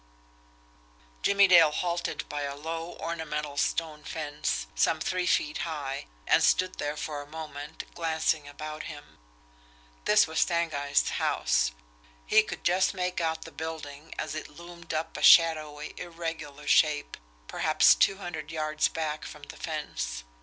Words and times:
Jimmie 1.21 1.47
Dale 1.47 1.69
halted 1.69 2.27
by 2.27 2.41
a 2.41 2.55
low, 2.55 2.97
ornamental 2.99 3.55
stone 3.55 4.03
fence, 4.03 4.65
some 4.73 4.99
three 4.99 5.27
feet 5.27 5.59
high, 5.59 6.07
and 6.25 6.43
stood 6.43 6.79
there 6.79 6.97
for 6.97 7.21
a 7.21 7.27
moment, 7.27 7.83
glancing 7.93 8.47
about 8.47 8.85
him. 8.89 9.19
This 10.05 10.25
was 10.25 10.39
Stangeist's 10.39 11.11
house 11.21 11.71
he 12.25 12.41
could 12.41 12.63
just 12.63 12.95
make 12.95 13.21
out 13.21 13.43
the 13.43 13.51
building 13.51 14.15
as 14.17 14.33
it 14.33 14.49
loomed 14.49 14.91
up 14.91 15.15
a 15.17 15.21
shadowy, 15.21 15.93
irregular 15.97 16.65
shape, 16.67 17.15
perhaps 17.47 17.93
two 17.93 18.17
hundred 18.17 18.49
yards 18.49 18.87
back 18.87 19.23
from 19.23 19.43
the 19.43 19.55
fence. 19.57 20.23